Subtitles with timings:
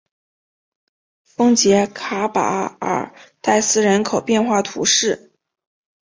[1.21, 5.31] 丰捷卡巴尔代斯人口变化图示